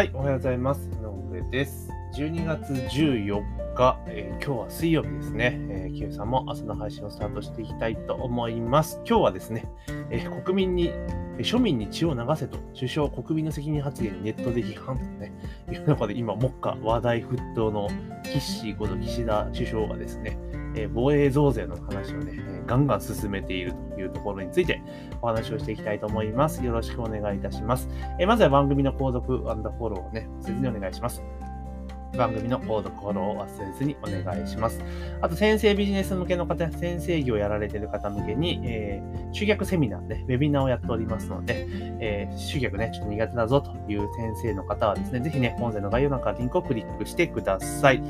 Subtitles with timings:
[0.00, 0.88] はい、おはようございます。
[0.88, 1.90] 井上です。
[2.14, 5.58] 12月14日、えー今日は水曜日ですね。
[5.68, 8.98] えー、キユさんも朝の配信をスタートしていきたいと思います。
[9.06, 9.66] 今日はですね、
[10.08, 15.34] えー国民に、え庶民に血を流せと、首相国民の責任発言にネットで批判とね、
[15.70, 17.90] いう中で今、目下話題沸騰の
[18.24, 20.38] 岸こと岸田首相がですね、
[20.74, 24.82] え防衛増税の話をね、ガンガン進めているというところについて
[25.22, 26.64] お話をしていきたいと思います。
[26.64, 27.88] よろしくお願いいたします。
[28.18, 31.22] えまずは番組の購読フォローをね、忘れずにお願いします。
[32.16, 34.80] 番組の購読フォローを忘れずにお願いします。
[35.20, 41.66] あと、先生ビジネス向けの方、先生業をやられている方向けに、えー集客セミナーね、ウェビナーをやっておりますので、
[42.00, 48.02] えー集客ね、ちょっと苦手だぞという先生の方はですね、ぜひね、本編の概要欄からリンクをクリックしてください。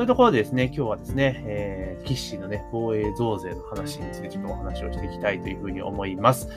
[0.00, 6.48] というところでですね、今日はですね、えー、キッシーのね、防衛増税の話についてちょっとお話をしていきたいというふうに思います。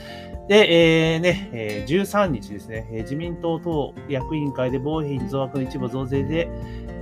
[0.48, 6.48] で、えーね、えー13日ですね、え自民党党役員会で防衛費増額の一部増税で、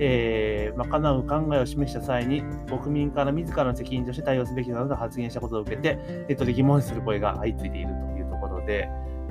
[0.00, 5.94] えー、賄う考えを示した際に、国民から自らの責任として対応すべきなどと発言したことを受けて、
[6.28, 8.88] ネットで疑問視する声が相次いでいるというところで、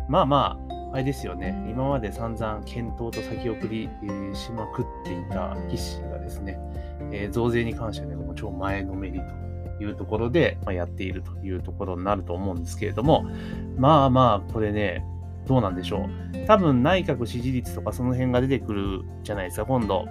[0.07, 3.89] まあまあ、あれですよね、今まで散々検討と先送り、
[4.33, 6.59] しまくっていた岸がですね、
[7.11, 13.25] えー増税に関してはね、もう超前のめりというところで、まあ、やっているというところになると思うんですけれども、
[13.77, 15.03] まあまあ、これね、
[15.47, 16.45] どうなんでしょう。
[16.45, 20.05] 多分内閣支持率とかその辺が出てくるじゃないですか、今度。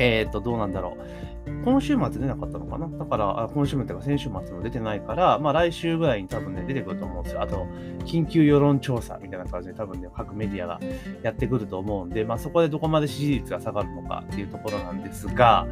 [0.00, 0.96] えっ、と、どうなんだろ
[1.46, 1.62] う。
[1.64, 2.88] 今週末出なかったのかな？
[2.88, 7.42] だから、あ今週末とか先週末も出てないから、まあ来週ぐらいに多分ね、出てくると思うんですよ。
[7.42, 7.66] あと、
[8.04, 10.80] 緊急世論調査みたいな感じで多分ね、各メディアが
[11.22, 15.66] やってくると思うんで、まあそこでどこまで支持率が下がるのかっていうところなんですが、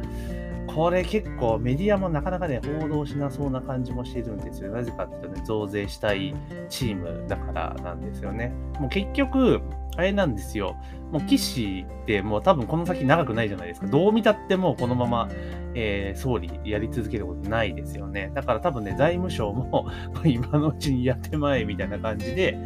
[0.73, 4.71] これ結構メディアもなかなかね、報道しなそうな感じもしてるんですよ。
[4.71, 6.35] なぜかっていうとね、増税したい
[6.69, 8.53] チームだからなんですよね。
[8.79, 9.61] もう結局、
[9.97, 10.75] あれなんですよ。
[11.11, 13.87] もう岸ってもう多分この先長くないじゃないですか。
[13.87, 15.27] どう見たってもこのまま、
[15.75, 18.31] えー総理やり続けることないですよね。
[18.33, 19.87] だから多分ね、財務省も
[20.23, 22.57] 今のうちにやってまえみたいな感じで、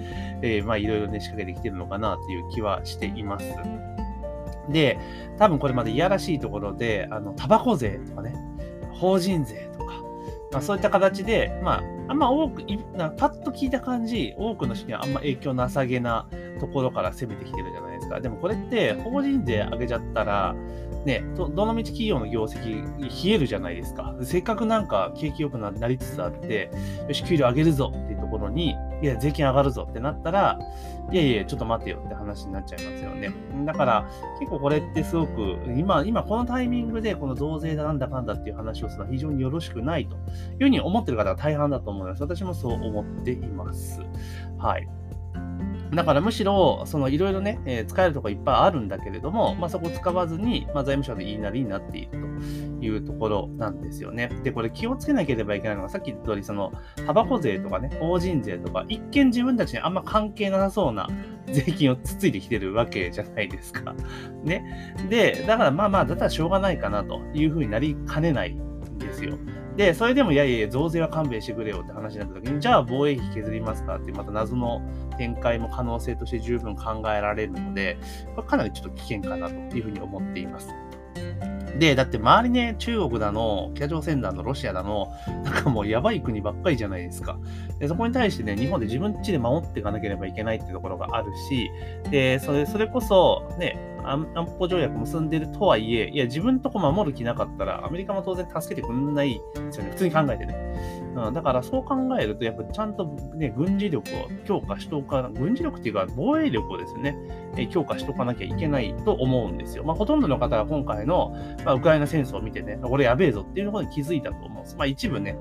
[0.42, 3.46] えーまあいろいろね仕掛けてきてるのかなっていう気はしています。
[4.70, 5.00] で、
[5.38, 8.34] 多分これまでいやらしいところで、あの、タバコ税とかね、
[8.92, 10.02] 法人税とか、
[10.52, 12.64] まあ、そういった形で、まあ、あんま多く、
[12.96, 16.28] なパッと聞いた感じ、多くの人にはあんま影響なさげな
[16.60, 18.20] ところから攻めてきてるじゃないですか。
[18.22, 20.56] でもこれって、法人税上げちゃったら、
[21.06, 24.16] ね、どのみち企業の業績冷えるじゃないですか。
[24.22, 26.72] せっかくなんか景気良くななりつつあって、
[27.08, 30.60] よし、給料上げるぞってところに、いや、税金上がるぞってなったら、
[31.12, 33.32] いやいや、ちょっと待てよって話になっちゃいますよね。
[33.66, 34.06] だから、
[34.40, 40.22] 結構これってすごく、今、今このタイミングでこの増税だなんだかんだっていう話をするのは非常によろしくないという
[40.62, 42.22] ふうに思ってる方が大半だと思います。
[42.22, 44.02] 私もそう思っています。
[44.58, 44.88] はい。
[45.96, 52.18] だからむしろ、そのいろいろね、えー使えるところいっぱいあるんだけれども、まあ、そこを使わずに、まあ、財務省の言いなりになっていると
[52.86, 54.30] いうところなんですよね。
[54.44, 56.72] で、これ気をつけなければいけないのが、さっき言った通り、その、
[57.06, 61.08] タバコ税とかね、法人税とか、一見自分たちにあんま関係なさそうな
[61.48, 63.94] 税金をつついてきてるわけじゃないですか。
[64.44, 64.96] ね。
[65.10, 68.73] で、だからまあまあ、だったらしょうがないかなというふうになりかねないん
[69.04, 69.38] ですよ。
[69.76, 74.82] で、それでも、いやいや、増税は勘弁してくれよって話になった時に、じゃあ防衛費削りますかって、また謎の
[75.18, 77.98] 展開も可能性として十分考えられるので、
[78.48, 80.70] かなりちょっと危険かなというふうに思っています。
[81.80, 85.12] で、だって周りね、中国だの、北朝鮮だの、ロシアだの、
[85.44, 87.40] なんかもうやばい国ばっかりじゃないですか。
[87.80, 91.72] で、そこに対してね、日本で自分家で守っていかなければいけないってところがあるし、
[92.12, 93.76] で、それ、それこそ、ね、
[94.06, 94.28] 安
[94.58, 99.92] 保条約結んでるとはいえ、いや、自分とこ守る気なかったら、アメリカも当然助けてくんないですよね。
[99.92, 100.56] 普通に考えてね。
[101.16, 103.06] うん、だからそう考えると、やっぱちゃんと
[103.36, 107.16] ね、軍事力を強化しておか、軍事力っていうか防衛力をですね、
[107.56, 109.84] え強化しておかなきゃいけないと思うんですよ。
[109.84, 114.76] まあ、ほとんどの方が今回の、まあ、ウクライナ戦争を見てね、これやべえぞっていうところに気づいたと思うんです。
[114.76, 115.38] まあ、一部ね、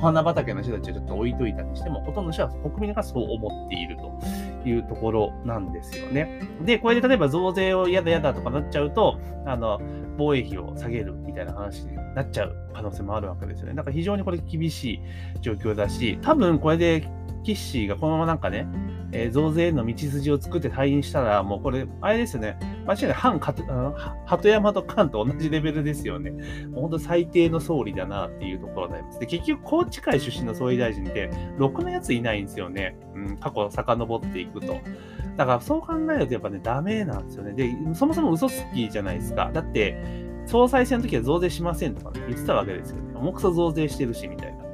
[0.00, 6.40] 花畑の人たちはちょっと置いといたにしても、ほとんどの人は国民がそう思っているというところなんですよね。
[6.64, 9.80] で、これで例えば増税を嫌だ嫌だとかなっちゃうと、あの、
[10.16, 13.74] 防衛費を下げるみたいな話になっちゃう可能性もあるわけですよね。
[13.74, 15.00] だから非常にこれ厳しい
[15.40, 17.08] 状況だし、多分これで
[17.44, 18.66] キッシーがこのままなんかね、
[19.12, 23.94] えー増税への道筋を作って退院したら、もうこれ、あれですよね、間違いない、反かあの
[24.26, 26.30] 鳩山と菅と同じレベルですよね。
[26.70, 29.20] もう本当最低の総理だなっていうところになります。
[29.20, 32.96] で、結局、宏池会出身の総理大臣って、ろくなやついないんですよね。
[33.14, 34.74] うん、過去を遡っていくと。
[35.36, 37.52] だからそう考えるとやっぱね、ダメなんですよね。
[37.52, 39.50] で、そもそも嘘つきじゃないですか。
[39.52, 40.00] だって、
[40.46, 43.14] 総裁選の時は増税しませんとか、ね、言ってたわけですよね。
[43.16, 44.64] 重くそ増税してるし、みたいな。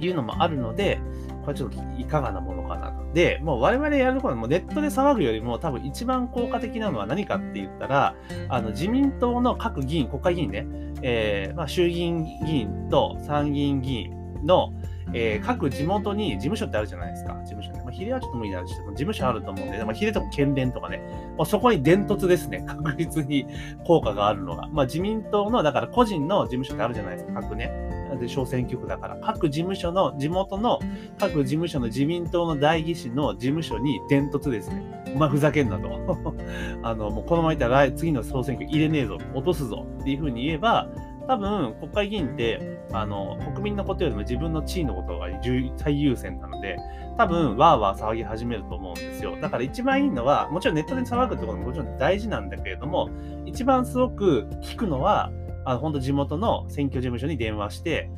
[0.00, 1.00] いうのもあるので、
[1.44, 3.12] これちょっといかがなものかなと。
[3.12, 8.14] で、もう我々やることはもうネットで騒ぐよりも多分一番効果的なのは何かって言ったら、
[8.48, 10.66] あの自民党の各議員、国会議員ね、
[11.02, 14.72] えーまあ、衆議院議員と参議院議員の、
[15.12, 17.34] えー、各地元に事務所ってあるじゃないですか。
[17.44, 17.82] 事務所ね。
[17.84, 21.02] まあ、比例はちょっと無理だし、事務所あると思うんで、まあ、比例とか県連とかね、
[21.36, 22.64] まあ、そこに伝突ですね。
[22.66, 23.46] 確実に
[23.84, 24.68] 効果があるのが。
[24.68, 27.40] まあ、自民党の、だから個人の事務所ってあるじゃないですか。
[27.42, 27.70] 各ね。
[28.18, 30.78] で、小選挙区だから、各事務所の、地元の、
[31.18, 34.82] 各事務所の自民党の代議士の事務所に伝突ですね。
[35.14, 35.88] お前ふざけんなと。
[36.82, 40.88] あの、もうこのままいったら次の総選挙入れねえぞ、落とすぞっていうふうに言えば、
[41.26, 45.28] 多分、国会議員って、あの、国民のことよりも自分の地位のことが
[45.76, 46.76] 最優先なので、
[47.16, 49.36] 多分、わーわー騒ぎ始めると思うんですよ。
[49.40, 53.08] だから一番いいのは、もちろんネットで騒ぐってことももちろん大事なんだけれども、
[53.46, 55.30] 一番すごく聞くのは、
[55.64, 58.10] あの、本当地元の選挙事務所に電話して、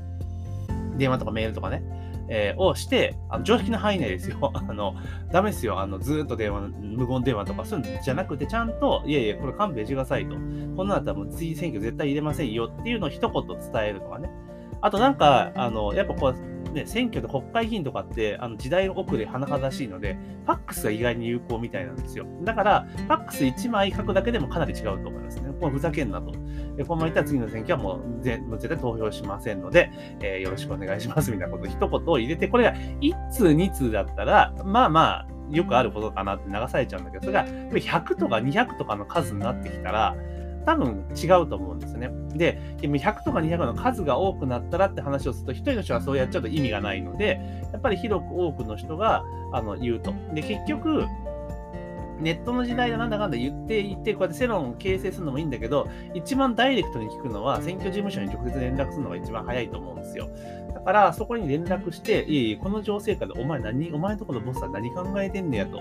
[0.97, 1.82] 電話とかメールとかね、
[2.28, 4.52] えー、をして、あの常識の範囲内ですよ。
[4.55, 4.94] あの、
[5.32, 5.81] ダメですよ。
[5.81, 10.34] あの、ずっと電話、無言電話とかそういうんじゃなくて、ちゃんと、いやいや、これ勘弁してくださいと。
[10.34, 14.31] こんなだったらもう次選挙絶対入れませんよっていうのを一言伝えるとかね。
[14.81, 22.26] あとなんか、あの、やっぱこう、ね、選挙で国会議員とかって、あの時代遅れ甚だしいので、ファックスが意外に有効みたいなんですよ。
[22.44, 25.45] だから、ファックス1枚書くだけでもかなり違うと思いますね。
[25.61, 26.32] これふざけんなと。
[26.76, 40.14] で、このまま言ったら次の選挙はもう絶対投票しませんので、えー、よろしくお願いしますみたいなこと一言を入れて、これが1通2通だったら、まあまあ、よくあることかなって流されちゃうんだけど、それが100とか200とかの数になってきたら、
[40.67, 42.11] 多分違うと思うんですね。
[42.35, 47.41] で、100とか200の数が多くなったらって話をすると、1人の人はそうやっちゃうと意味がないので、
[47.73, 49.23] やっぱり広く多くの人が
[49.53, 50.12] あの言うと。
[50.35, 51.05] で、結局、
[52.21, 60.29] ネットの時代でなんだかんだ言っていて、こうやって世論を形成するのもいいんだけど、一番ダイレクトに聞くのは、選挙事務所に直接連絡するのが一番早いと思うんですよ。
[60.75, 65.79] だから、そこに連絡して、いえいえ、この情勢下でお前何、お前のとこのボスは何考えてんねやと。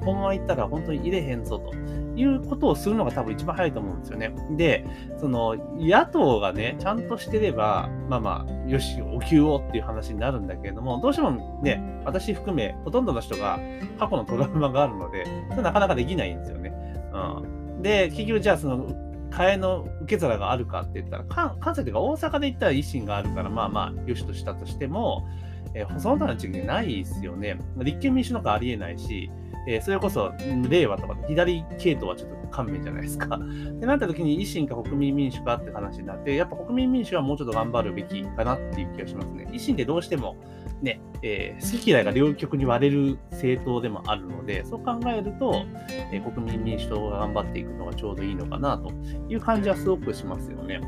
[0.00, 1.72] このまま行ったら本当に入れへんぞと。
[2.18, 4.34] いうことをするのが多分一番早いと思うんですよね。
[4.56, 4.84] で、
[5.18, 13.58] その野党がね、ちゃんとしてれば、まあまあ、よし、お給をっていう話になるんだけれども、どうしてもね、私含め、ほとんどの人が
[13.98, 15.24] 過去のトラウマがあるので、
[15.56, 16.72] なかなかできないんですよね。
[17.12, 17.82] うん。
[17.82, 18.88] で、結局じゃあその、
[19.30, 21.24] 替えの受け皿があるかって言ったら、
[21.60, 25.26] 関西というか大阪で言ったら維新があるから、まあまあ、よしとしたとしても、
[25.74, 27.58] えー、その他の地域ないですよね。
[27.76, 29.30] 立憲民主なんかありえないし、
[29.68, 30.32] えー、それこそ
[30.68, 33.36] 令和とか左系統はちょっと勘弁じゃないですか。
[33.36, 33.38] っ
[33.80, 39.48] てなった時に維新か国民民主かって話になって、やっぱ国民民主はもうちょっと頑張るべきかなっていう気がしますね。
[39.52, 40.36] 維新ってどうしても
[40.82, 45.64] ね、えー、好き嫌いが両極に割れる政党でもあるので、そう考えると、
[46.12, 48.92] えー、国民民主党が頑張っていくのがちょうどいいのかなと
[49.28, 50.80] いう感じはすごくしますよね。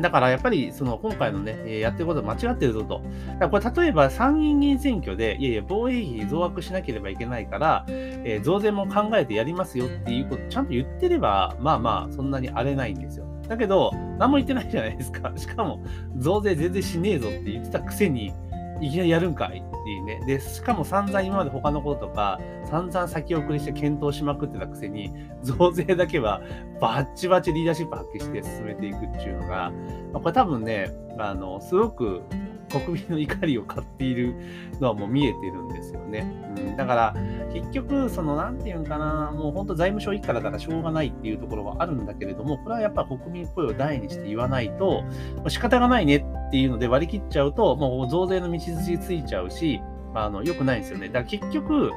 [0.00, 3.02] だからやっぱりその今回のね、えやってることは間違ってるぞと。
[3.38, 13.26] だこれ例えば参議院議員選挙で、いやいや、防衛費増額しなければいけないから、えー、増税も考えてやりますよっていうこと、ちゃんと言ってれば、まあまあ、そんなに荒れないんですよ。
[13.48, 15.32] だけど、何も言ってないじゃないですか。
[15.36, 15.82] しかも、
[16.16, 18.32] 増税全然しねえぞって言ってたくせに、
[18.80, 20.20] いきなりやるんかいっていうね。
[20.26, 25.10] で、しかも散々今まで他のこととか、散々先送りして検討しまくってたくせに、
[25.42, 26.42] 増税だけは
[26.78, 29.72] バッチバチリーダーシップ発揮して進めていくっていうのが、
[30.12, 32.22] まあ、これ多分ね、あの、すごく
[32.68, 34.34] 国民の怒りを買っている
[34.80, 36.30] のはもう見えてるんですよね。
[36.56, 37.16] うん、だから、
[37.52, 45.02] 結局、その、なんていうんかな、もう本当財務省一家だからしょうがないっていうところはあるんだけれども、これはやっぱ国民声を大にして言わないと、
[45.48, 49.77] 仕方がないねっていうので割り切っちゃうと、もう増税の道筋ついちゃうし、
[50.14, 51.08] あの、良くないんですよね。
[51.08, 51.92] だから結局、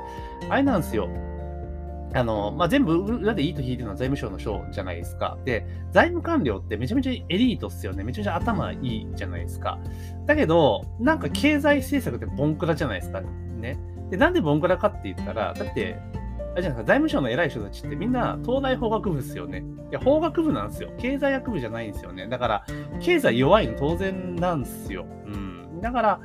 [0.50, 1.10] あれなんですよ。
[2.13, 5.38] あの、まあ、全部裏でいいと引いてるのは財務省の省じゃないですか。
[5.46, 8.03] で、財務官僚ってめちゃめちゃエリートっすよね。
[8.03, 9.80] めちゃめちゃ頭いいじゃないですか。
[10.25, 13.22] だけど、なんか経済政策ってボンクラじゃないですか。
[13.22, 13.80] ね。
[14.10, 15.98] で、なんでボンクラかって言ったら、だって、
[16.53, 19.63] あれじゃないですか、財務省の偉い人たちってみんな東大法学部ですよね。
[19.89, 20.89] いや、法学部なんですよ。
[20.98, 22.27] 経済学部じゃないんですよね。
[22.27, 22.65] だから、
[23.00, 25.06] 経済弱いの当然なんですよ。
[25.25, 25.80] うん。
[25.82, 26.20] だから、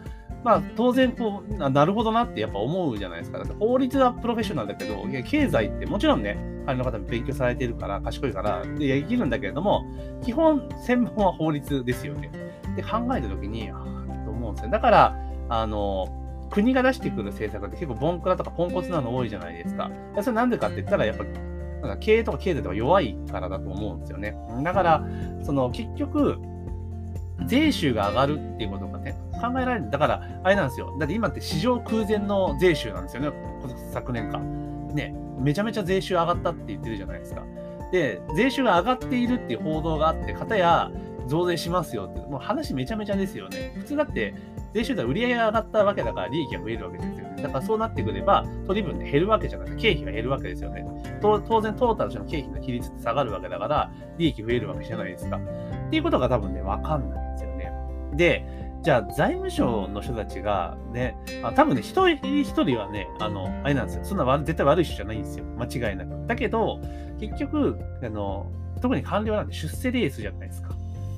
[0.47, 3.38] まあ、当然こう、なるほどなってやっぱ思うじゃないですか。
[3.38, 9.85] だって法律はプロフェッショナルだけど、いや経済ってもちろんね、彼の方も勉強されてるから、賢いから、で、できるんだけれども、
[10.23, 12.31] 基本、専門は法律ですよね。
[12.76, 14.71] で、考えたときに、ああ、と思うんですよ。
[14.71, 15.17] だから、
[15.49, 16.07] あの、
[16.53, 19.91] 国が出してくる政策って結構ボンクラとかポンコツなの多いじゃないですか。
[20.21, 24.37] それなんでかって言ったら、やっぱ、なんか経営とか経済とか弱いからだと思うんですよね。
[24.62, 25.05] だから、
[25.43, 26.37] その結局、
[27.47, 29.90] 税収が上がるっていうことがね、考えられる。
[29.90, 30.97] だから、あれなんですよ。
[30.99, 33.33] だって今って史上空前の税収なんですよね、
[33.93, 34.88] 昨年間。
[34.95, 37.43] ね、めちゃめちゃ税収上がったって言ってるじゃないですか。
[37.93, 40.90] で、税収が上がっているっていう報道があって、かたや、
[41.26, 43.73] 増税しますよって、もう話めちゃめちゃですよね。
[43.76, 44.35] 普通だって、
[44.75, 47.43] 税収では売り上げが上がったわけだから利益が増えるわけですよね。
[47.43, 50.85] だからそうなってくれば、取り分で減るわけじゃなくて、経費が減るわけですよね。
[51.21, 55.37] 当然、トータルの経費の比率って下がるわけだから、利益増えるわけじゃないですか。
[55.37, 57.73] っていうことが多分ね、わかんないんですよね。
[58.14, 64.05] で、じゃあ財務省の人たちがね、あ多分ね、一人一人はね、あの、あれなんですよ。
[64.05, 65.45] そんな絶対悪い人じゃないんですよ。
[65.59, 66.26] 間違いなく。
[66.28, 66.81] だけど、
[67.19, 68.47] 結局、あの、
[68.81, 70.69] 特に官僚なんて出世レースじゃないですか。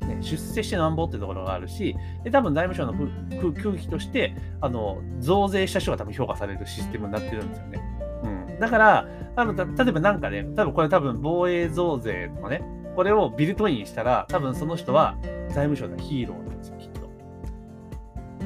[0.07, 7.81] ね、出世してなんぼってところがあるし、で多分財務省の空気として、あの、増税した人が多分評価されるシステムになってるんですよね。
[8.23, 8.59] うん。
[8.59, 12.63] だから、あの例えばなんかね、多分これ多分防衛増税とかね、
[12.95, 16.48] これをビルトインしたら、多分その人は財務省のヒーロー、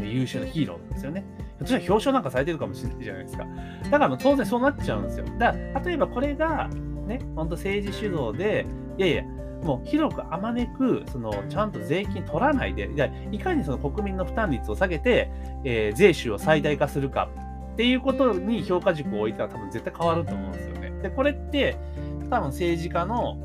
[0.07, 1.23] 優秀なヒーローなんですよね。
[1.37, 3.45] ひょっとしたら表彰なんかされてるかもしれないじゃないですか。
[3.91, 5.25] だから当然そうなっちゃうんですよ。
[5.39, 6.69] だから例えばこれが、
[7.07, 8.65] ね、本当政治主導で、
[8.97, 9.23] いやいや、
[9.63, 12.89] もう広くあまねく、そのちゃんと税金取らないで、
[13.31, 15.31] いかにその国民の負担率を下げて、
[15.63, 17.29] えー、税収を最大化するか
[17.73, 20.91] っていうことに評価軸を置いたら多分絶対変わると思うんですよね。
[21.01, 21.77] で、これって
[22.29, 23.37] 多分政治家の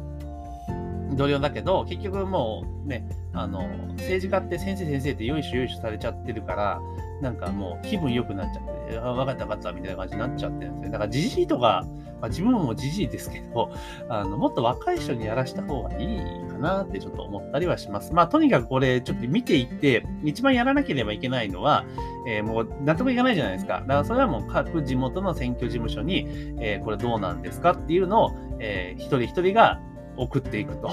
[1.12, 6.80] 同僚だけど、結局もうね、あの、政治家って先生先生ってよいしょよいしょされちゃってるから、
[7.20, 10.92] なんかもう気分良くなっちゃって、あ、分かった分かったみたいな感じになっちゃってるんですよ。
[10.92, 11.84] だからじじいとか、
[12.20, 13.70] まあ、自分もじじいですけど、
[14.08, 18.12] あの、もっと若い人にやらした方がいいかなってちょっと思ったりはします。
[18.12, 21.84] まあ、とにかくこれちょっと見ていって、一番やらなければいけないのは、
[22.26, 23.80] えー、もう納得いかないじゃないですか。
[23.80, 26.28] だからそれはもう各地元の選挙事務所に、
[26.60, 29.80] えー、これどうなんですかっていうのを、えー、一人一人が
[30.18, 30.90] 送っていくと、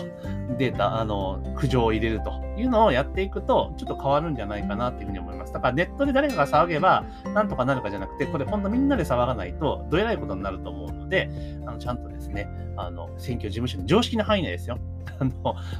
[0.57, 5.53] データ、あの、苦情を入れるというのをやっていくと、ちょっと変わるんじゃないかなっていうふうに思います。
[5.53, 7.03] だからネットで誰かが騒げば、
[7.33, 11.29] なんとかなるかじゃなくて、これ今度みんなで騒がないと、どえらいことになると思うので、
[11.65, 14.77] あのちゃんとですね、あの、選挙事務所の常識の範囲内ですよ。
[15.17, 15.31] あの、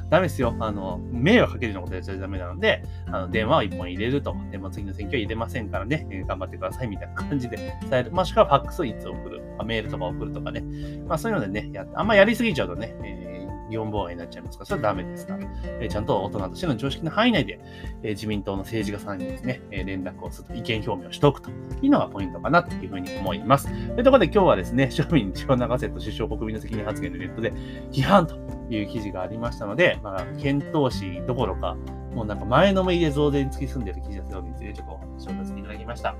[0.08, 0.54] ダメですよ。
[0.60, 4.34] あの、迷惑かけるようなことやっちゃダメなので、あの、電話を1本入れると。
[4.50, 7.56] でも次の選挙は入れませんからね、頑張ってくださいみたいな感じで
[7.90, 8.12] 伝える。
[8.12, 9.42] もしくはファックスをいつ送る。
[9.64, 10.62] メールとか送るとかね。
[11.06, 13.35] まあそういうのでね、やあんまやりすぎちゃうとね、えー
[13.70, 15.36] 4妨害になっちゃいますから、それはダメですか？
[15.36, 15.46] ら、
[15.80, 17.60] えー、ちゃんと大人としての常識の範囲内で、
[18.02, 23.68] えー、自民党の政治家さんにですね、えー、連絡をすると、意見表明をしておくというのがポイントかなというふうに思います。
[23.68, 27.52] というところで今日はですね、庶民血を流せと首相国民の責任発言でネットで
[27.92, 28.36] 批判と
[28.70, 31.76] いう記事がありましたので、まあ、検討しどころか、
[32.14, 36.14] もうなんか前のめりで増税に突き進んでいる記事だったのについてちょっとお話をさせていただきました。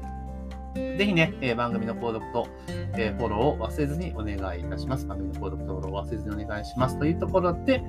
[0.77, 2.49] ぜひね、えー、番組の購読と、
[2.97, 5.07] えー、フォローを忘れずにお願いいたします。
[5.07, 6.99] 番組の購読とフォローを忘れずにお願いします。
[6.99, 7.83] というところで、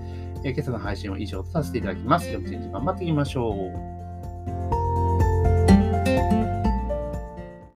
[0.44, 2.30] えー、今朝の配信を以上とさせていただきます。
[2.30, 3.97] 今日一日頑張っていきましょう。